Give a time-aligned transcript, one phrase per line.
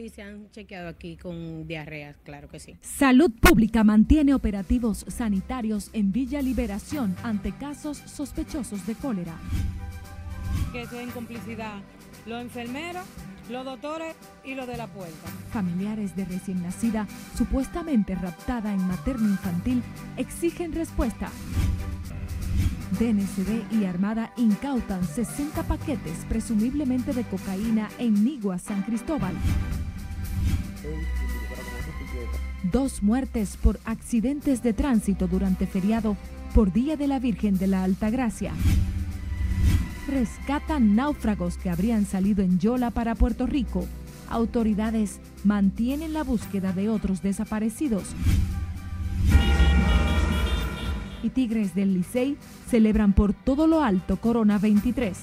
[0.00, 2.74] Sí, se han chequeado aquí con diarrea, claro que sí.
[2.80, 9.34] Salud Pública mantiene operativos sanitarios en Villa Liberación ante casos sospechosos de cólera.
[10.72, 11.82] Que sea en complicidad
[12.24, 13.04] los enfermeros,
[13.50, 15.28] los doctores y los de la puerta.
[15.52, 17.06] Familiares de recién nacida,
[17.36, 19.82] supuestamente raptada en materno infantil,
[20.16, 21.30] exigen respuesta.
[22.98, 29.34] DNCD y Armada incautan 60 paquetes presumiblemente de cocaína en Nigua, San Cristóbal.
[32.72, 36.16] Dos muertes por accidentes de tránsito durante feriado
[36.54, 38.52] por Día de la Virgen de la Altagracia.
[40.08, 43.86] Rescatan náufragos que habrían salido en Yola para Puerto Rico.
[44.28, 48.04] Autoridades mantienen la búsqueda de otros desaparecidos.
[51.22, 52.36] Y Tigres del Licey
[52.68, 55.16] celebran por todo lo alto Corona 23.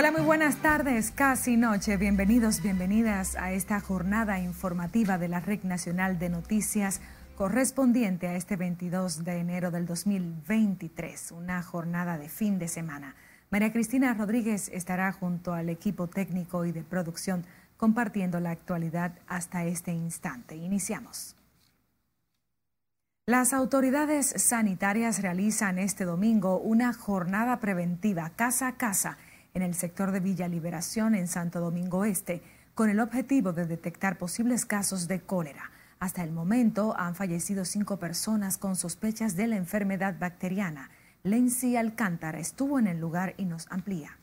[0.00, 1.96] Hola, muy buenas tardes, casi noche.
[1.96, 7.00] Bienvenidos, bienvenidas a esta jornada informativa de la Red Nacional de Noticias
[7.34, 13.16] correspondiente a este 22 de enero del 2023, una jornada de fin de semana.
[13.50, 17.44] María Cristina Rodríguez estará junto al equipo técnico y de producción
[17.76, 20.54] compartiendo la actualidad hasta este instante.
[20.54, 21.34] Iniciamos.
[23.26, 29.18] Las autoridades sanitarias realizan este domingo una jornada preventiva casa a casa
[29.58, 32.42] en el sector de Villa Liberación en Santo Domingo Este,
[32.74, 35.72] con el objetivo de detectar posibles casos de cólera.
[35.98, 40.90] Hasta el momento han fallecido cinco personas con sospechas de la enfermedad bacteriana.
[41.24, 44.18] Lency Alcántara estuvo en el lugar y nos amplía.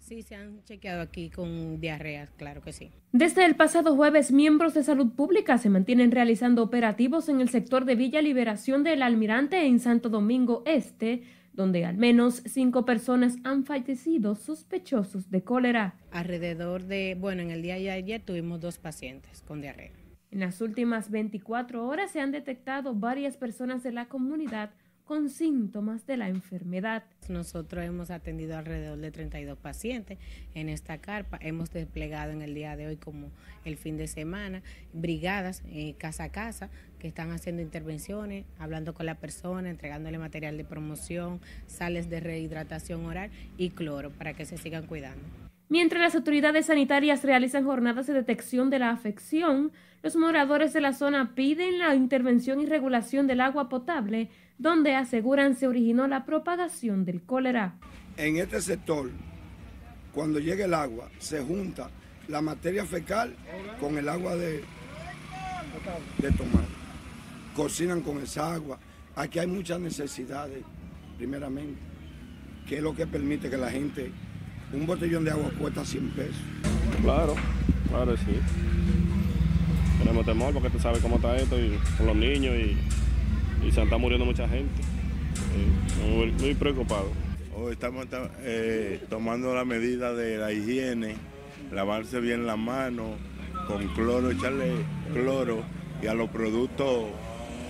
[0.00, 2.90] Sí, se han chequeado aquí con diarrea, claro que sí.
[3.12, 7.84] Desde el pasado jueves, miembros de salud pública se mantienen realizando operativos en el sector
[7.84, 11.22] de Villa Liberación del Almirante en Santo Domingo Este
[11.58, 15.96] donde al menos cinco personas han fallecido sospechosos de cólera.
[16.12, 19.90] Alrededor de, bueno, en el día de ayer tuvimos dos pacientes con diarrea.
[20.30, 24.70] En las últimas 24 horas se han detectado varias personas de la comunidad
[25.08, 27.02] con síntomas de la enfermedad.
[27.30, 30.18] Nosotros hemos atendido alrededor de 32 pacientes
[30.54, 31.38] en esta carpa.
[31.40, 33.30] Hemos desplegado en el día de hoy, como
[33.64, 36.68] el fin de semana, brigadas eh, casa a casa
[36.98, 43.06] que están haciendo intervenciones, hablando con la persona, entregándole material de promoción, sales de rehidratación
[43.06, 45.24] oral y cloro para que se sigan cuidando.
[45.68, 49.70] Mientras las autoridades sanitarias realizan jornadas de detección de la afección,
[50.02, 55.54] los moradores de la zona piden la intervención y regulación del agua potable donde aseguran
[55.54, 57.74] se originó la propagación del cólera.
[58.16, 59.10] En este sector,
[60.12, 61.90] cuando llega el agua, se junta
[62.26, 63.34] la materia fecal
[63.80, 64.64] con el agua de,
[66.18, 66.64] de tomar.
[67.54, 68.78] Cocinan con esa agua.
[69.14, 70.62] Aquí hay muchas necesidades,
[71.16, 71.80] primeramente,
[72.66, 74.12] que es lo que permite que la gente,
[74.72, 76.36] un botellón de agua cuesta 100 pesos.
[77.02, 77.34] Claro,
[77.88, 78.38] claro, sí.
[79.98, 82.76] Tenemos temor porque tú sabes cómo está esto y con los niños y
[83.64, 84.82] y se está muriendo mucha gente.
[86.08, 87.10] muy, muy preocupado.
[87.54, 88.06] Hoy estamos
[88.40, 91.16] eh, tomando la medida de la higiene,
[91.72, 93.16] lavarse bien las manos,
[93.66, 94.72] con cloro, echarle
[95.12, 95.62] cloro
[96.02, 97.06] y a los productos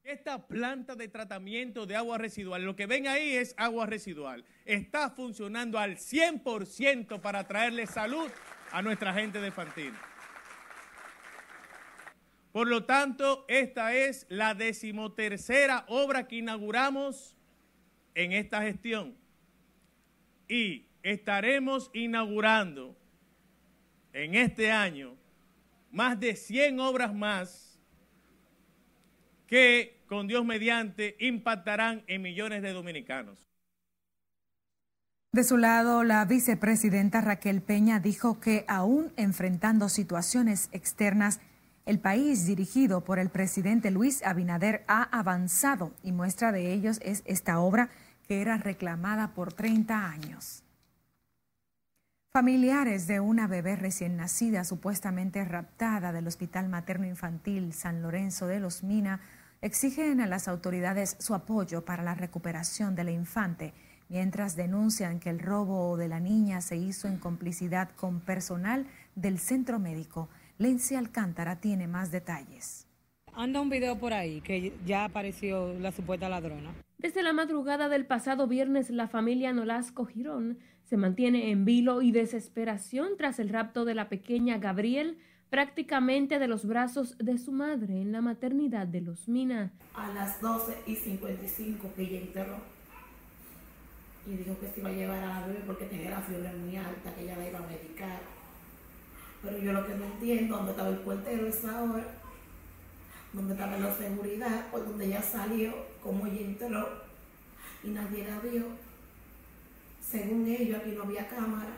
[0.04, 5.10] Esta planta de tratamiento de agua residual, lo que ven ahí es agua residual, está
[5.10, 8.30] funcionando al 100% para traerle salud
[8.70, 10.09] a nuestra gente de Fantino.
[12.52, 17.36] Por lo tanto, esta es la decimotercera obra que inauguramos
[18.14, 19.16] en esta gestión.
[20.48, 22.96] Y estaremos inaugurando
[24.12, 25.16] en este año
[25.90, 27.78] más de 100 obras más
[29.46, 33.50] que con Dios mediante impactarán en millones de dominicanos.
[35.32, 41.40] De su lado, la vicepresidenta Raquel Peña dijo que aún enfrentando situaciones externas,
[41.90, 47.24] el país dirigido por el presidente Luis Abinader ha avanzado y muestra de ellos es
[47.24, 47.90] esta obra
[48.28, 50.62] que era reclamada por 30 años.
[52.32, 58.60] Familiares de una bebé recién nacida supuestamente raptada del Hospital Materno Infantil San Lorenzo de
[58.60, 59.20] los Mina
[59.60, 63.74] exigen a las autoridades su apoyo para la recuperación de la infante,
[64.08, 69.40] mientras denuncian que el robo de la niña se hizo en complicidad con personal del
[69.40, 70.28] centro médico.
[70.60, 72.86] Lencia Alcántara tiene más detalles.
[73.32, 76.74] Anda un video por ahí que ya apareció la supuesta ladrona.
[76.98, 82.12] Desde la madrugada del pasado viernes, la familia Nolasco Girón se mantiene en vilo y
[82.12, 85.16] desesperación tras el rapto de la pequeña Gabriel
[85.48, 89.72] prácticamente de los brazos de su madre en la maternidad de Los Mina.
[89.94, 92.58] A las 12 y 55 que ella enterró
[94.26, 96.76] y dijo que se iba a llevar a la bebé porque tenía la fiebre muy
[96.76, 98.39] alta, que ella la iba a medicar.
[99.42, 102.04] Pero yo lo que no entiendo, dónde estaba el portero esa hora,
[103.32, 105.72] dónde estaba la seguridad, por donde ella salió,
[106.02, 106.88] cómo ella entró
[107.82, 108.64] y nadie la vio.
[110.00, 111.72] Según ellos, aquí no había cámara,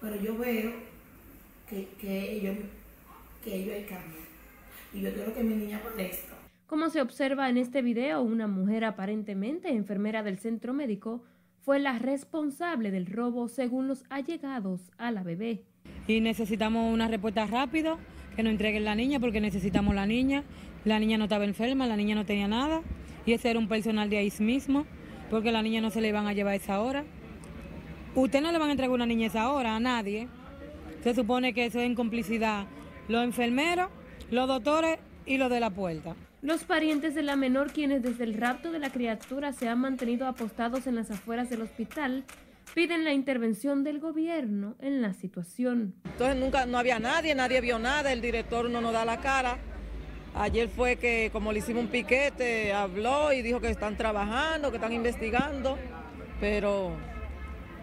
[0.00, 0.72] pero yo veo
[1.68, 2.56] que, que ellos,
[3.42, 4.28] que ellos hay cámara.
[4.92, 6.34] Y yo quiero que mi niña esto.
[6.66, 11.24] Como se observa en este video, una mujer aparentemente enfermera del centro médico
[11.60, 15.64] fue la responsable del robo según los allegados a la bebé.
[16.08, 17.98] Y necesitamos una respuesta rápida,
[18.34, 20.42] que nos entreguen la niña porque necesitamos la niña.
[20.84, 22.80] La niña no estaba enferma, la niña no tenía nada.
[23.26, 24.86] Y ese era un personal de ahí mismo,
[25.28, 27.04] porque la niña no se le iban a llevar esa hora.
[28.14, 30.28] Usted no le van a entregar una niña esa hora a nadie.
[31.04, 32.64] Se supone que eso es en complicidad.
[33.06, 33.90] Los enfermeros,
[34.30, 36.16] los doctores y los de la puerta.
[36.40, 40.26] Los parientes de la menor, quienes desde el rapto de la criatura se han mantenido
[40.26, 42.24] apostados en las afueras del hospital,
[42.78, 45.96] piden la intervención del gobierno en la situación.
[46.04, 49.58] Entonces nunca no había nadie, nadie vio nada, el director no nos da la cara.
[50.36, 54.76] Ayer fue que como le hicimos un piquete, habló y dijo que están trabajando, que
[54.76, 55.76] están investigando,
[56.38, 56.92] pero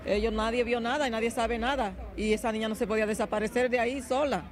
[0.05, 1.93] ellos nadie vio nada y nadie sabe nada.
[2.15, 4.45] Y esa niña no se podía desaparecer de ahí sola.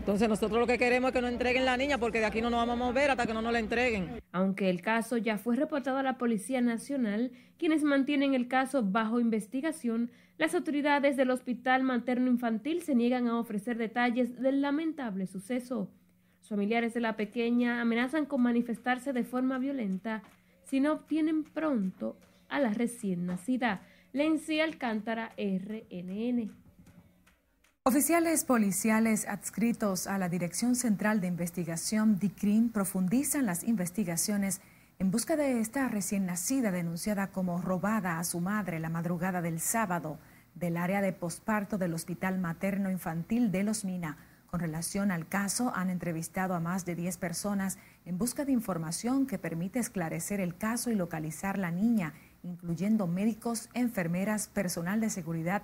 [0.00, 2.48] Entonces nosotros lo que queremos es que nos entreguen la niña porque de aquí no
[2.48, 4.20] nos vamos a mover hasta que no nos la entreguen.
[4.32, 9.20] Aunque el caso ya fue reportado a la Policía Nacional, quienes mantienen el caso bajo
[9.20, 15.90] investigación, las autoridades del Hospital Materno Infantil se niegan a ofrecer detalles del lamentable suceso.
[16.38, 20.22] Los familiares de la pequeña amenazan con manifestarse de forma violenta
[20.64, 22.16] si no obtienen pronto
[22.48, 23.82] a la recién nacida.
[24.14, 26.59] Lency Alcántara, RNN.
[27.84, 34.60] Oficiales policiales adscritos a la Dirección Central de Investigación DICRIN profundizan las investigaciones
[34.98, 39.60] en busca de esta recién nacida denunciada como robada a su madre la madrugada del
[39.60, 40.18] sábado
[40.54, 44.18] del área de posparto del Hospital Materno Infantil de Los Mina.
[44.50, 49.26] Con relación al caso, han entrevistado a más de 10 personas en busca de información
[49.26, 55.62] que permite esclarecer el caso y localizar la niña, incluyendo médicos, enfermeras, personal de seguridad,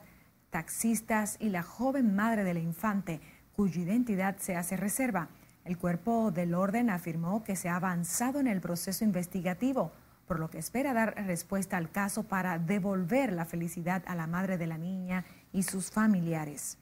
[0.51, 3.21] taxistas y la joven madre de la infante,
[3.53, 5.29] cuya identidad se hace reserva.
[5.65, 9.93] El cuerpo del orden afirmó que se ha avanzado en el proceso investigativo,
[10.27, 14.59] por lo que espera dar respuesta al caso para devolver la felicidad a la madre
[14.59, 16.79] de la niña y sus familiares.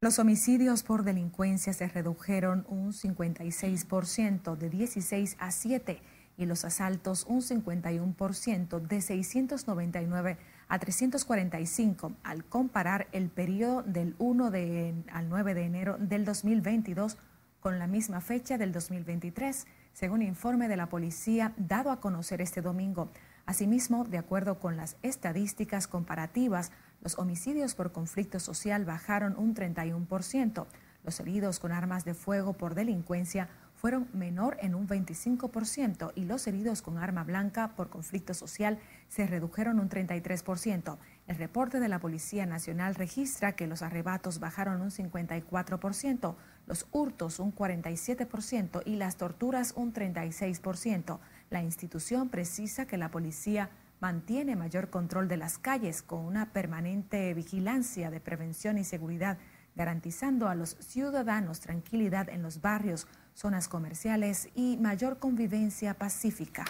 [0.00, 6.02] Los homicidios por delincuencia se redujeron un 56% de 16 a 7
[6.36, 10.38] y los asaltos un 51% de 699
[10.72, 17.18] a 345 al comparar el periodo del 1 de, al 9 de enero del 2022
[17.60, 22.62] con la misma fecha del 2023, según informe de la policía dado a conocer este
[22.62, 23.10] domingo.
[23.44, 30.64] Asimismo, de acuerdo con las estadísticas comparativas, los homicidios por conflicto social bajaron un 31%.
[31.04, 33.50] Los heridos con armas de fuego por delincuencia
[33.82, 39.26] fueron menor en un 25% y los heridos con arma blanca por conflicto social se
[39.26, 40.98] redujeron un 33%.
[41.26, 46.36] El reporte de la Policía Nacional registra que los arrebatos bajaron un 54%,
[46.68, 51.18] los hurtos un 47% y las torturas un 36%.
[51.50, 57.34] La institución precisa que la policía mantiene mayor control de las calles con una permanente
[57.34, 59.38] vigilancia de prevención y seguridad,
[59.74, 66.64] garantizando a los ciudadanos tranquilidad en los barrios, zonas comerciales y mayor convivencia pacífica.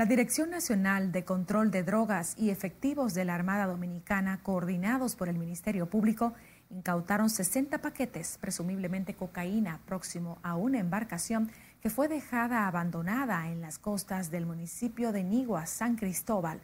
[0.00, 5.28] La Dirección Nacional de Control de Drogas y Efectivos de la Armada Dominicana, coordinados por
[5.28, 6.32] el Ministerio Público,
[6.70, 11.50] incautaron 60 paquetes, presumiblemente cocaína, próximo a una embarcación
[11.82, 16.60] que fue dejada abandonada en las costas del municipio de Nigua, San Cristóbal.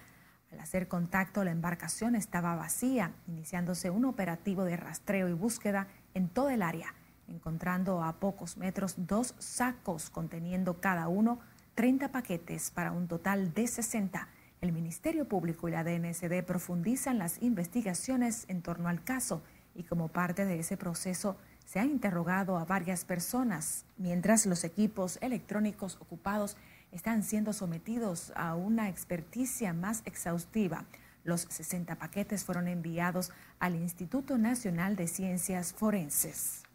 [0.50, 6.28] Al hacer contacto, la embarcación estaba vacía, iniciándose un operativo de rastreo y búsqueda en
[6.28, 6.94] todo el área,
[7.28, 11.40] encontrando a pocos metros dos sacos conteniendo cada uno
[11.74, 14.28] 30 paquetes para un total de 60.
[14.62, 19.42] El Ministerio Público y la DNSD profundizan las investigaciones en torno al caso
[19.74, 25.18] y como parte de ese proceso se ha interrogado a varias personas, mientras los equipos
[25.20, 26.56] electrónicos ocupados
[26.92, 30.84] están siendo sometidos a una experticia más exhaustiva.
[31.24, 36.65] Los 60 paquetes fueron enviados al Instituto Nacional de Ciencias Forenses.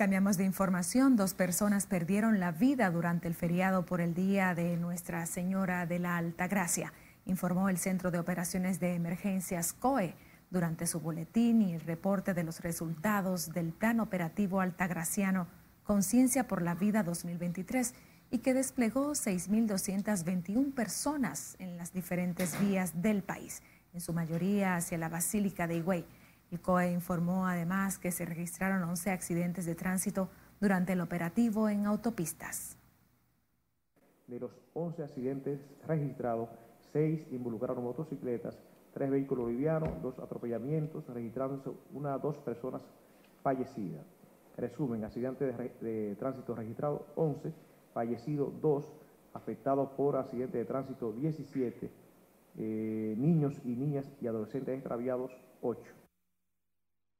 [0.00, 1.14] Cambiamos de información.
[1.14, 5.98] Dos personas perdieron la vida durante el feriado por el Día de Nuestra Señora de
[5.98, 6.94] la Alta Gracia,
[7.26, 10.14] informó el Centro de Operaciones de Emergencias COE
[10.48, 15.48] durante su boletín y el reporte de los resultados del Plan Operativo Altagraciano
[15.84, 17.92] Conciencia por la Vida 2023
[18.30, 24.96] y que desplegó 6.221 personas en las diferentes vías del país, en su mayoría hacia
[24.96, 26.06] la Basílica de Higüey.
[26.50, 30.28] El COE informó además que se registraron 11 accidentes de tránsito
[30.60, 32.76] durante el operativo en autopistas.
[34.26, 36.48] De los 11 accidentes registrados,
[36.92, 38.58] 6 involucraron motocicletas
[38.92, 42.82] tres vehículos livianos, dos atropellamientos, registrándose una dos personas
[43.42, 44.04] fallecidas.
[44.56, 47.52] Resumen, accidentes de, tránsito registrados 11,
[47.94, 48.92] fallecidos 2,
[49.34, 51.90] afectados por accidente de tránsito 17,
[52.58, 55.30] eh, niños y niñas y adolescentes extraviados
[55.62, 55.99] 8.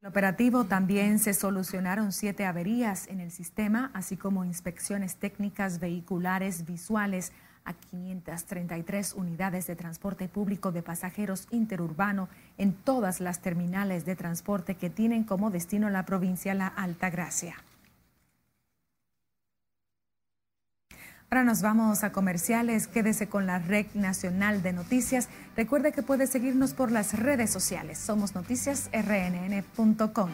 [0.03, 6.65] El operativo también se solucionaron siete averías en el sistema, así como inspecciones técnicas vehiculares
[6.65, 7.33] visuales
[7.67, 14.75] a 533 unidades de transporte público de pasajeros interurbano en todas las terminales de transporte
[14.77, 17.57] que tienen como destino la provincia La Altagracia.
[21.33, 22.89] Ahora nos vamos a comerciales.
[22.89, 25.29] Quédese con la Red Nacional de Noticias.
[25.57, 27.99] Recuerde que puede seguirnos por las redes sociales.
[27.99, 30.31] Somos noticiasrnn.com.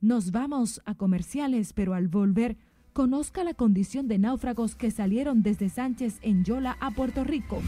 [0.00, 2.56] Nos vamos a comerciales, pero al volver
[2.92, 7.60] conozca la condición de náufragos que salieron desde Sánchez en Yola a Puerto Rico.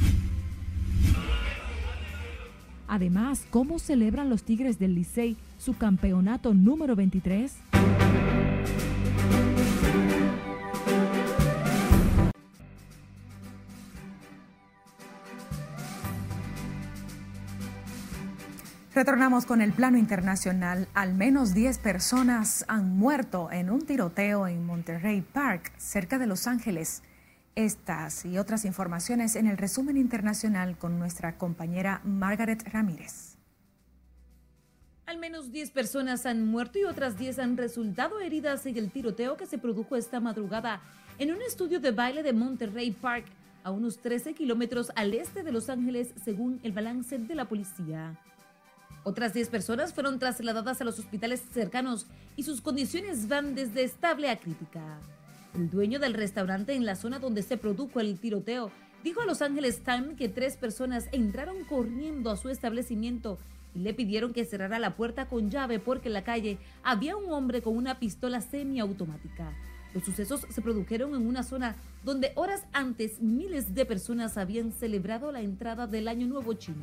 [2.87, 7.72] Además, ¿cómo celebran los Tigres del Licey su campeonato número 23?
[18.95, 20.87] Retornamos con el plano internacional.
[20.93, 26.47] Al menos 10 personas han muerto en un tiroteo en Monterrey Park, cerca de Los
[26.47, 27.03] Ángeles.
[27.55, 33.39] Estas y otras informaciones en el resumen internacional con nuestra compañera Margaret Ramírez.
[35.07, 39.39] Al menos 10 personas han muerto y otras 10 han resultado heridas en el tiroteo
[39.39, 40.83] que se produjo esta madrugada
[41.19, 43.25] en un estudio de baile de Monterrey Park,
[43.65, 48.19] a unos 13 kilómetros al este de Los Ángeles, según el balance de la policía.
[49.05, 52.07] Otras 10 personas fueron trasladadas a los hospitales cercanos
[52.37, 55.01] y sus condiciones van desde estable a crítica.
[55.55, 58.71] El dueño del restaurante en la zona donde se produjo el tiroteo
[59.03, 63.39] dijo a Los Angeles Times que tres personas entraron corriendo a su establecimiento
[63.75, 67.33] y le pidieron que cerrara la puerta con llave porque en la calle había un
[67.33, 69.53] hombre con una pistola semiautomática.
[69.95, 75.33] Los sucesos se produjeron en una zona donde horas antes miles de personas habían celebrado
[75.33, 76.79] la entrada del Año Nuevo Chino.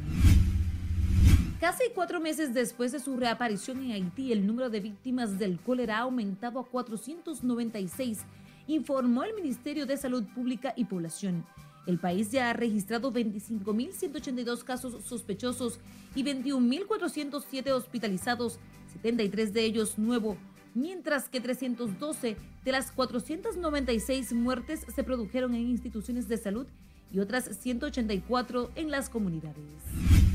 [1.60, 5.98] Casi cuatro meses después de su reaparición en Haití, el número de víctimas del cólera
[5.98, 8.20] ha aumentado a 496,
[8.68, 11.46] informó el Ministerio de Salud Pública y Población.
[11.86, 15.82] El país ya ha registrado 25.182 casos sospechosos
[16.16, 18.58] y 21.407 hospitalizados,
[18.94, 20.38] 73 de ellos nuevos,
[20.74, 26.68] mientras que 312 de las 496 muertes se produjeron en instituciones de salud
[27.12, 30.29] y otras 184 en las comunidades.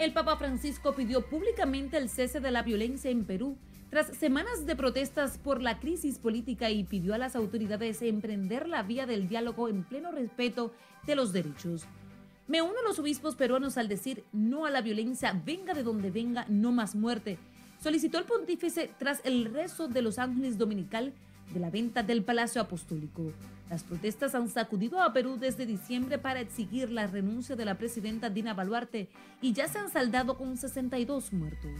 [0.00, 3.58] El Papa Francisco pidió públicamente el cese de la violencia en Perú
[3.90, 8.82] tras semanas de protestas por la crisis política y pidió a las autoridades emprender la
[8.82, 10.72] vía del diálogo en pleno respeto
[11.06, 11.84] de los derechos.
[12.48, 16.10] Me uno a los obispos peruanos al decir no a la violencia, venga de donde
[16.10, 17.36] venga, no más muerte.
[17.78, 21.12] Solicitó el pontífice tras el rezo de los ángeles dominical
[21.52, 23.32] de la venta del Palacio Apostólico.
[23.68, 28.30] Las protestas han sacudido a Perú desde diciembre para exigir la renuncia de la presidenta
[28.30, 29.08] Dina Baluarte
[29.40, 31.70] y ya se han saldado con 62 muertos.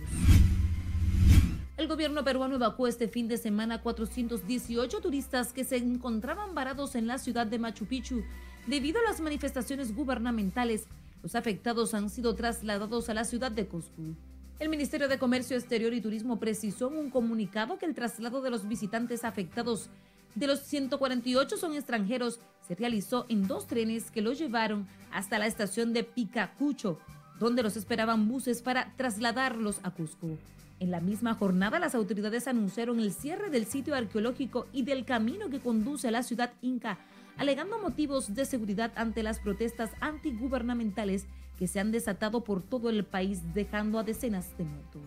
[1.77, 7.07] El gobierno peruano evacuó este fin de semana 418 turistas que se encontraban varados en
[7.07, 8.23] la ciudad de Machu Picchu
[8.67, 10.85] debido a las manifestaciones gubernamentales.
[11.23, 14.03] Los afectados han sido trasladados a la ciudad de Cusco.
[14.61, 18.51] El Ministerio de Comercio Exterior y Turismo precisó en un comunicado que el traslado de
[18.51, 19.89] los visitantes afectados
[20.35, 25.47] de los 148 son extranjeros se realizó en dos trenes que los llevaron hasta la
[25.47, 26.99] estación de Picacucho,
[27.39, 30.37] donde los esperaban buses para trasladarlos a Cusco.
[30.79, 35.49] En la misma jornada, las autoridades anunciaron el cierre del sitio arqueológico y del camino
[35.49, 36.99] que conduce a la ciudad inca,
[37.39, 41.25] alegando motivos de seguridad ante las protestas antigubernamentales
[41.61, 45.03] que se han desatado por todo el país, dejando a decenas de muertos.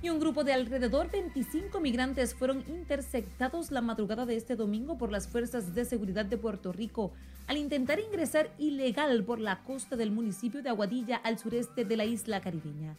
[0.00, 5.12] Y un grupo de alrededor 25 migrantes fueron interceptados la madrugada de este domingo por
[5.12, 7.12] las fuerzas de seguridad de Puerto Rico
[7.48, 12.06] al intentar ingresar ilegal por la costa del municipio de Aguadilla al sureste de la
[12.06, 12.96] isla caribeña.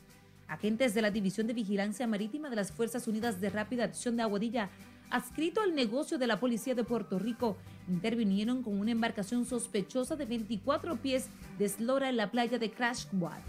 [0.48, 4.22] Agentes de la División de Vigilancia Marítima de las Fuerzas Unidas de Rápida Acción de
[4.22, 4.70] Aguadilla,
[5.10, 7.58] adscrito al negocio de la Policía de Puerto Rico,
[7.90, 11.28] intervinieron con una embarcación sospechosa de 24 pies
[11.58, 13.40] de eslora en la playa de Crashquad.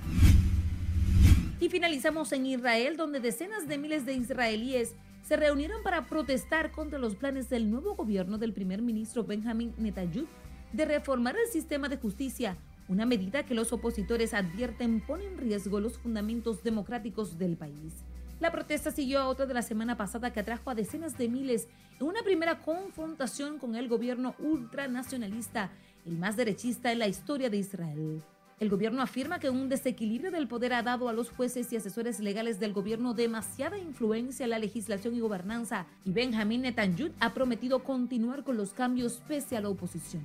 [1.61, 6.99] Y finalizamos en Israel, donde decenas de miles de israelíes se reunieron para protestar contra
[6.99, 10.27] los planes del nuevo gobierno del primer ministro Benjamin Netanyahu
[10.73, 12.57] de reformar el sistema de justicia
[12.91, 18.05] una medida que los opositores advierten pone en riesgo los fundamentos democráticos del país.
[18.41, 21.69] La protesta siguió a otra de la semana pasada que atrajo a decenas de miles
[22.01, 25.71] en una primera confrontación con el gobierno ultranacionalista,
[26.07, 28.23] el más derechista en la historia de Israel.
[28.59, 32.21] El gobierno afirma que un desequilibrio del poder ha dado a los jueces y asesores
[32.21, 37.85] legales del gobierno demasiada influencia en la legislación y gobernanza, y Benjamin Netanyahu ha prometido
[37.85, 40.23] continuar con los cambios pese a la oposición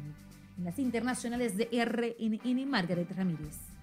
[0.64, 3.75] las internacionales de RNN, Margaret Ramírez.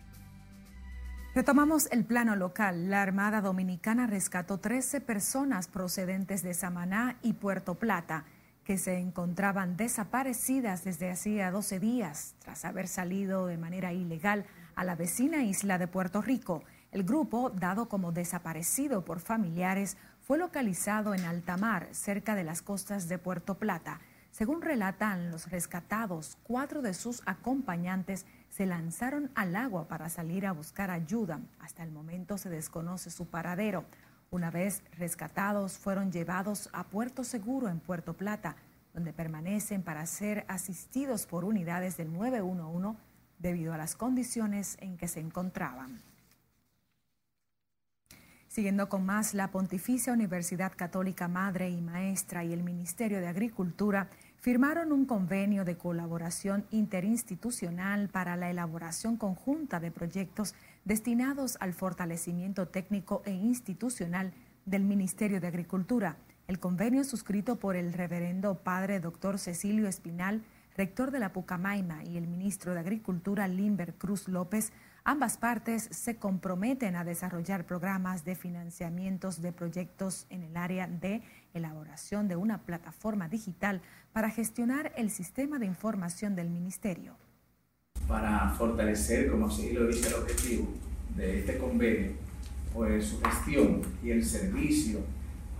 [1.34, 2.90] Retomamos el plano local.
[2.90, 8.26] La Armada Dominicana rescató 13 personas procedentes de Samaná y Puerto Plata
[8.64, 14.84] que se encontraban desaparecidas desde hacía 12 días tras haber salido de manera ilegal a
[14.84, 16.64] la vecina isla de Puerto Rico.
[16.90, 22.60] El grupo, dado como desaparecido por familiares, fue localizado en alta mar, cerca de las
[22.60, 24.00] costas de Puerto Plata.
[24.32, 30.52] Según relatan los rescatados, cuatro de sus acompañantes se lanzaron al agua para salir a
[30.52, 31.40] buscar ayuda.
[31.58, 33.86] Hasta el momento se desconoce su paradero.
[34.30, 38.56] Una vez rescatados, fueron llevados a Puerto Seguro en Puerto Plata,
[38.92, 42.98] donde permanecen para ser asistidos por unidades del 911
[43.38, 46.02] debido a las condiciones en que se encontraban.
[48.48, 54.10] Siguiendo con más, la Pontificia Universidad Católica Madre y Maestra y el Ministerio de Agricultura
[54.42, 62.66] firmaron un convenio de colaboración interinstitucional para la elaboración conjunta de proyectos destinados al fortalecimiento
[62.66, 64.32] técnico e institucional
[64.66, 66.16] del Ministerio de Agricultura.
[66.48, 70.42] El convenio suscrito por el reverendo padre doctor Cecilio Espinal,
[70.76, 74.72] rector de la Pucamaima, y el ministro de Agricultura Limber Cruz López
[75.04, 81.22] Ambas partes se comprometen a desarrollar programas de financiamientos de proyectos en el área de
[81.54, 83.80] elaboración de una plataforma digital
[84.12, 87.16] para gestionar el sistema de información del Ministerio.
[88.08, 90.68] Para fortalecer, como así lo dice el objetivo
[91.16, 92.12] de este convenio,
[92.72, 95.00] pues su gestión y el servicio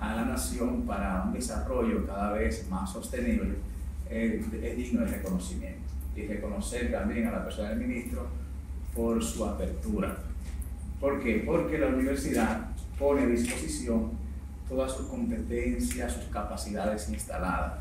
[0.00, 3.54] a la nación para un desarrollo cada vez más sostenible
[4.10, 5.80] es, es digno de reconocimiento.
[6.14, 8.26] Y reconocer también a la persona del ministro
[8.94, 10.16] por su apertura.
[11.00, 11.42] ¿Por qué?
[11.46, 14.10] Porque la universidad pone a disposición
[14.68, 17.80] todas sus competencias, sus capacidades instaladas.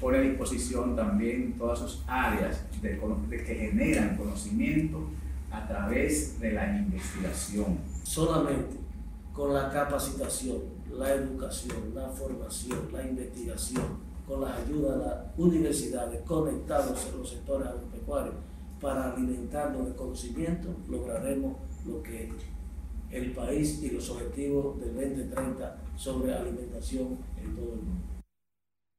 [0.00, 2.98] Pone a disposición también todas sus áreas de,
[3.30, 5.08] que generan conocimiento
[5.50, 7.78] a través de la investigación.
[8.02, 8.76] Solamente
[9.32, 10.58] con la capacitación,
[10.90, 13.84] la educación, la formación, la investigación,
[14.26, 18.34] con la ayuda de las universidades conectados en los sectores agropecuarios,
[18.80, 21.56] para alimentarnos de conocimiento, lograremos
[21.86, 22.30] lo que
[23.10, 28.14] el país y los objetivos del 2030 sobre alimentación en todo el mundo.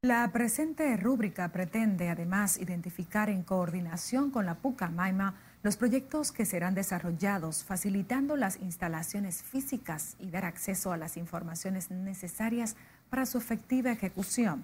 [0.03, 6.75] La presente rúbrica pretende además identificar en coordinación con la Pucamaima los proyectos que serán
[6.75, 12.75] desarrollados, facilitando las instalaciones físicas y dar acceso a las informaciones necesarias
[13.09, 14.63] para su efectiva ejecución.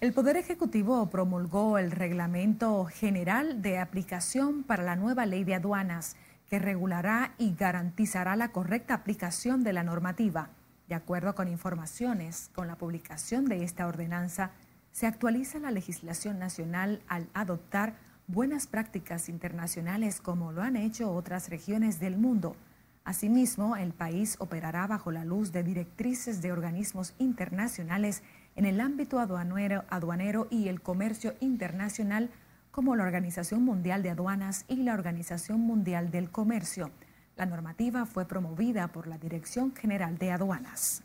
[0.00, 6.14] El Poder Ejecutivo promulgó el Reglamento General de Aplicación para la nueva Ley de Aduanas,
[6.48, 10.50] que regulará y garantizará la correcta aplicación de la normativa.
[10.88, 14.52] De acuerdo con informaciones, con la publicación de esta ordenanza,
[14.90, 17.94] se actualiza la legislación nacional al adoptar
[18.26, 22.56] buenas prácticas internacionales como lo han hecho otras regiones del mundo.
[23.04, 28.22] Asimismo, el país operará bajo la luz de directrices de organismos internacionales
[28.54, 32.30] en el ámbito aduanero, aduanero y el comercio internacional
[32.70, 36.90] como la Organización Mundial de Aduanas y la Organización Mundial del Comercio.
[37.36, 41.02] La normativa fue promovida por la Dirección General de Aduanas.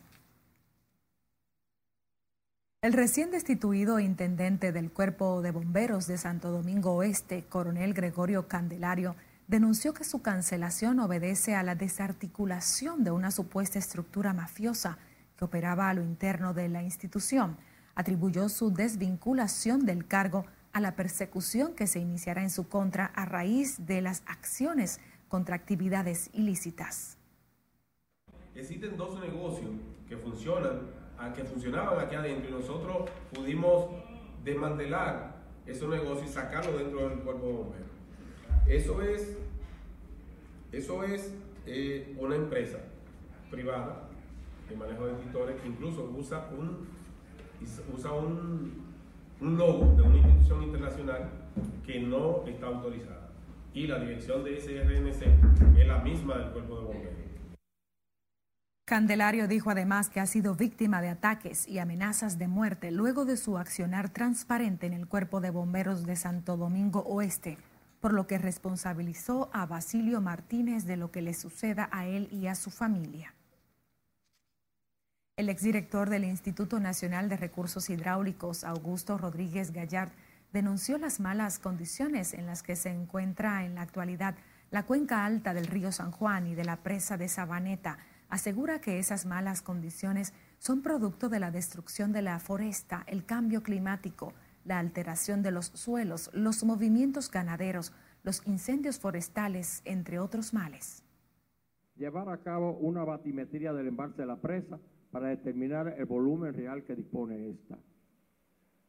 [2.84, 9.16] El recién destituido intendente del Cuerpo de Bomberos de Santo Domingo Oeste, coronel Gregorio Candelario,
[9.46, 14.98] denunció que su cancelación obedece a la desarticulación de una supuesta estructura mafiosa
[15.38, 17.56] que operaba a lo interno de la institución.
[17.94, 20.44] Atribuyó su desvinculación del cargo
[20.74, 25.54] a la persecución que se iniciará en su contra a raíz de las acciones contra
[25.56, 27.16] actividades ilícitas.
[28.54, 29.70] Existen dos negocios
[30.08, 30.80] que funcionan,
[31.34, 33.86] que funcionaban aquí adentro y nosotros pudimos
[34.44, 37.88] desmantelar esos negocios y sacarlos dentro del cuerpo de bomberos.
[38.66, 39.36] Eso es,
[40.72, 41.32] eso es
[41.66, 42.78] eh, una empresa
[43.50, 44.08] privada
[44.68, 46.88] de manejo de editores que incluso usa un,
[47.96, 48.83] usa un,
[49.40, 51.30] un logo de una institución internacional
[51.86, 53.30] que no está autorizada
[53.74, 57.24] y la dirección de SRNC es la misma del cuerpo de bomberos.
[58.86, 63.36] Candelario dijo además que ha sido víctima de ataques y amenazas de muerte luego de
[63.36, 67.58] su accionar transparente en el cuerpo de bomberos de Santo Domingo Oeste,
[68.00, 72.46] por lo que responsabilizó a Basilio Martínez de lo que le suceda a él y
[72.46, 73.33] a su familia.
[75.36, 80.12] El exdirector del Instituto Nacional de Recursos Hidráulicos, Augusto Rodríguez Gallard,
[80.52, 84.36] denunció las malas condiciones en las que se encuentra en la actualidad
[84.70, 87.98] la cuenca alta del río San Juan y de la presa de Sabaneta.
[88.28, 93.64] Asegura que esas malas condiciones son producto de la destrucción de la foresta, el cambio
[93.64, 97.92] climático, la alteración de los suelos, los movimientos ganaderos,
[98.22, 101.02] los incendios forestales, entre otros males.
[101.96, 104.78] Llevar a cabo una batimetría del embalse de la presa
[105.14, 107.78] para determinar el volumen real que dispone esta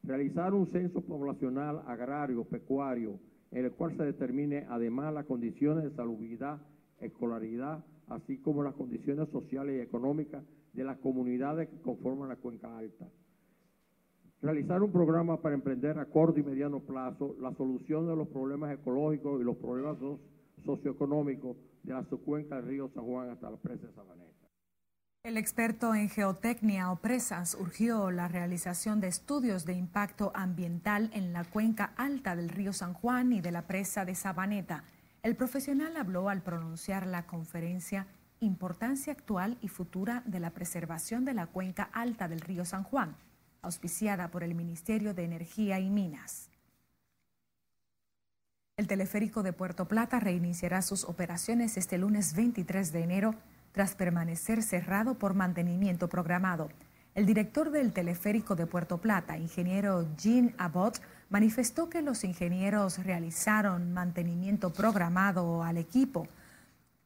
[0.02, 3.20] realizar un censo poblacional agrario, pecuario,
[3.52, 6.60] en el cual se determine además las condiciones de salubridad,
[7.00, 12.76] escolaridad, así como las condiciones sociales y económicas de las comunidades que conforman la cuenca
[12.76, 13.08] alta.
[14.42, 18.72] Realizar un programa para emprender a corto y mediano plazo la solución de los problemas
[18.74, 19.96] ecológicos y los problemas
[20.64, 24.25] socioeconómicos de la subcuenca del río San Juan hasta la presa de Sabaneta.
[25.26, 31.32] El experto en geotecnia o presas urgió la realización de estudios de impacto ambiental en
[31.32, 34.84] la cuenca alta del río San Juan y de la presa de Sabaneta.
[35.24, 38.06] El profesional habló al pronunciar la conferencia
[38.38, 43.16] Importancia actual y futura de la preservación de la cuenca alta del río San Juan,
[43.62, 46.50] auspiciada por el Ministerio de Energía y Minas.
[48.76, 53.34] El teleférico de Puerto Plata reiniciará sus operaciones este lunes 23 de enero
[53.76, 56.70] tras permanecer cerrado por mantenimiento programado.
[57.14, 63.92] El director del teleférico de Puerto Plata, ingeniero Jean Abbott, manifestó que los ingenieros realizaron
[63.92, 66.26] mantenimiento programado al equipo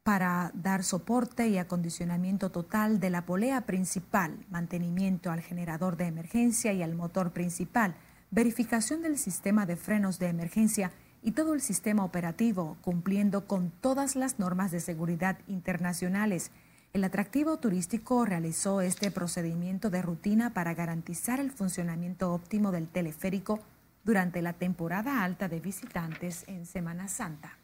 [0.05, 6.73] para dar soporte y acondicionamiento total de la polea principal, mantenimiento al generador de emergencia
[6.73, 7.97] y al motor principal,
[8.31, 14.17] verificación del sistema de frenos de emergencia y todo el sistema operativo, cumpliendo con todas
[14.17, 16.51] las normas de seguridad internacionales.
[16.93, 23.61] El atractivo turístico realizó este procedimiento de rutina para garantizar el funcionamiento óptimo del teleférico
[24.03, 27.57] durante la temporada alta de visitantes en Semana Santa.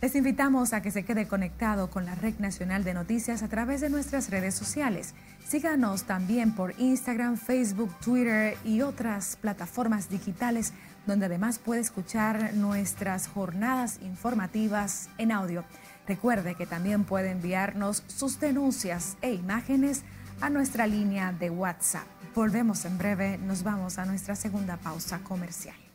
[0.00, 3.82] Les invitamos a que se quede conectado con la Red Nacional de Noticias a través
[3.82, 5.12] de nuestras redes sociales.
[5.44, 10.72] Síganos también por Instagram, Facebook, Twitter y otras plataformas digitales
[11.04, 15.64] donde además puede escuchar nuestras jornadas informativas en audio.
[16.08, 20.04] Recuerde que también puede enviarnos sus denuncias e imágenes
[20.40, 22.06] a nuestra línea de WhatsApp.
[22.34, 25.87] Volvemos en breve, nos vamos a nuestra segunda pausa comercial.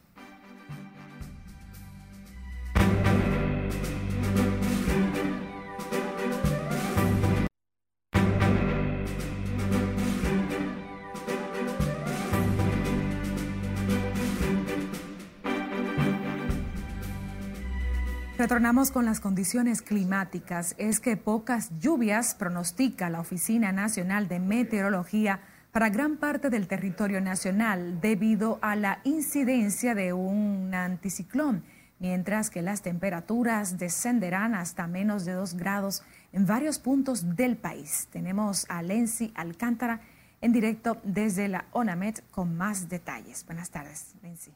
[18.54, 20.76] Retornamos con las condiciones climáticas.
[20.78, 25.40] Es que pocas lluvias pronostica la Oficina Nacional de Meteorología
[25.72, 31.64] para gran parte del territorio nacional debido a la incidencia de un anticiclón,
[31.98, 38.08] mientras que las temperaturas descenderán hasta menos de 2 grados en varios puntos del país.
[38.12, 40.02] Tenemos a Lenzi Alcántara
[40.42, 43.48] en directo desde la ONAMET con más detalles.
[43.48, 44.52] Buenas tardes, Lenzi.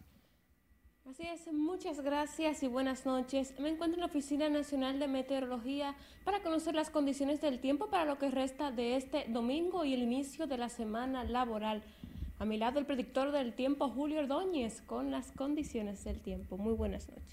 [1.10, 3.54] Así es, muchas gracias y buenas noches.
[3.60, 8.04] Me encuentro en la Oficina Nacional de Meteorología para conocer las condiciones del tiempo para
[8.04, 11.82] lo que resta de este domingo y el inicio de la semana laboral.
[12.39, 16.58] A mi lado el predictor del tiempo, Julio Ordóñez, con las condiciones del tiempo.
[16.58, 17.24] Muy buenas noches.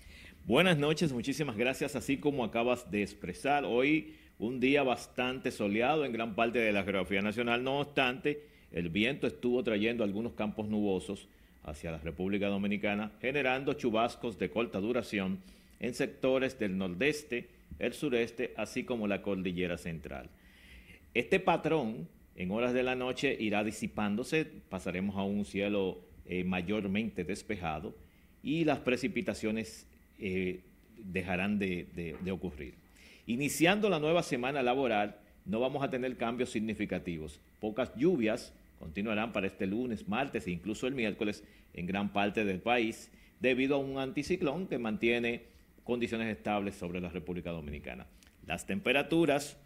[0.47, 1.97] Buenas noches, muchísimas gracias.
[1.97, 6.85] Así como acabas de expresar, hoy un día bastante soleado en gran parte de la
[6.85, 7.65] geografía nacional.
[7.65, 11.27] No obstante, el viento estuvo trayendo algunos campos nubosos
[11.65, 15.39] hacia la República Dominicana, generando chubascos de corta duración
[15.81, 17.49] en sectores del nordeste,
[17.79, 20.29] el sureste, así como la cordillera central.
[21.15, 27.25] Este patrón en horas de la noche irá disipándose, pasaremos a un cielo eh, mayormente
[27.25, 27.95] despejado
[28.43, 29.87] y las precipitaciones
[30.19, 30.61] eh,
[30.99, 32.75] dejarán de ocurrir.
[33.27, 37.41] Iniciando la nueva semana laboral, no vamos a tener cambios significativos.
[37.61, 42.61] Pocas lluvias, continuarán para este lunes, martes e incluso el miércoles en gran parte del
[42.61, 43.11] país
[43.41, 45.45] debido a un anticiclón que mantiene
[45.85, 48.07] condiciones estables sobre la República Dominicana.
[48.47, 49.57] Las temperaturas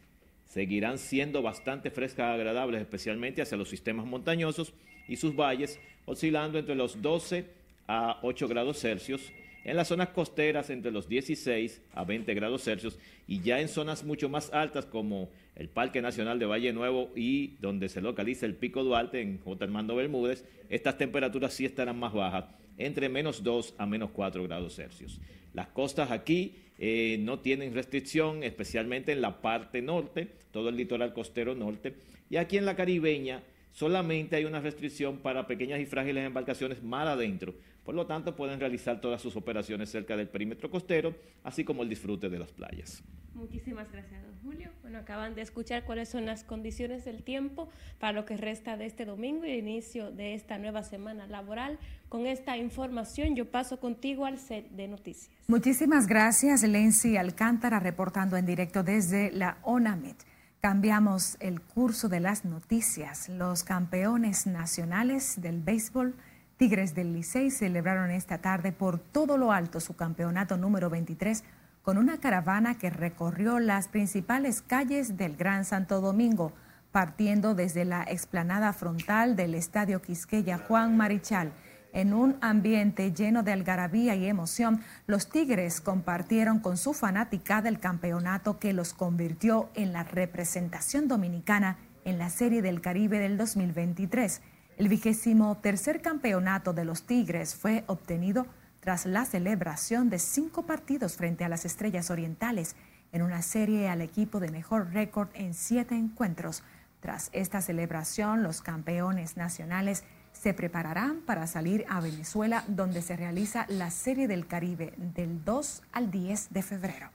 [0.46, 4.72] seguirán siendo bastante frescas agradables, especialmente hacia los sistemas montañosos
[5.06, 7.46] y sus valles, oscilando entre los 12
[7.86, 9.32] a 8 grados Celsius
[9.64, 14.02] en las zonas costeras entre los 16 a 20 grados Celsius y ya en zonas
[14.04, 18.54] mucho más altas como el Parque Nacional de Valle Nuevo y donde se localiza el
[18.54, 19.64] Pico Duarte en J.
[19.64, 22.46] Armando Bermúdez, estas temperaturas sí estarán más bajas,
[22.78, 25.20] entre menos 2 a menos 4 grados Celsius.
[25.52, 31.12] Las costas aquí eh, no tienen restricción, especialmente en la parte norte, todo el litoral
[31.12, 31.94] costero norte,
[32.30, 37.06] y aquí en la caribeña solamente hay una restricción para pequeñas y frágiles embarcaciones más
[37.06, 37.54] adentro,
[37.88, 41.88] por lo tanto, pueden realizar todas sus operaciones cerca del perímetro costero, así como el
[41.88, 43.02] disfrute de las playas.
[43.32, 44.68] Muchísimas gracias, don Julio.
[44.82, 48.84] Bueno, acaban de escuchar cuáles son las condiciones del tiempo para lo que resta de
[48.84, 51.78] este domingo y el inicio de esta nueva semana laboral.
[52.10, 55.34] Con esta información yo paso contigo al set de noticias.
[55.46, 60.26] Muchísimas gracias, Lenzi Alcántara, reportando en directo desde la ONAMET.
[60.60, 63.28] Cambiamos el curso de las noticias.
[63.28, 66.16] Los campeones nacionales del béisbol
[66.56, 71.44] Tigres del Licey celebraron esta tarde por todo lo alto su campeonato número 23
[71.82, 76.52] con una caravana que recorrió las principales calles del Gran Santo Domingo,
[76.90, 81.52] partiendo desde la explanada frontal del Estadio Quisqueya Juan Marichal.
[81.92, 87.80] En un ambiente lleno de algarabía y emoción, los Tigres compartieron con su fanaticada el
[87.80, 94.42] campeonato que los convirtió en la representación dominicana en la Serie del Caribe del 2023.
[94.76, 98.46] El vigésimo tercer campeonato de los Tigres fue obtenido
[98.80, 102.76] tras la celebración de cinco partidos frente a las Estrellas Orientales
[103.12, 106.62] en una serie al equipo de mejor récord en siete encuentros.
[107.00, 110.04] Tras esta celebración, los campeones nacionales
[110.40, 115.82] se prepararán para salir a Venezuela, donde se realiza la Serie del Caribe del 2
[115.92, 117.10] al 10 de febrero.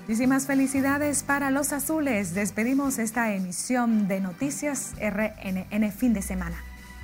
[0.00, 2.34] Muchísimas felicidades para los azules.
[2.34, 6.56] Despedimos esta emisión de Noticias RNN fin de semana.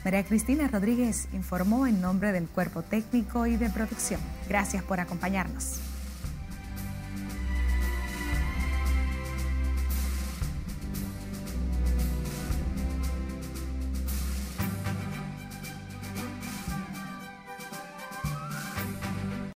[0.05, 4.21] María Cristina Rodríguez informó en nombre del cuerpo técnico y de producción.
[4.49, 5.81] Gracias por acompañarnos.